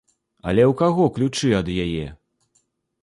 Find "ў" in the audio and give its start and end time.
0.71-0.77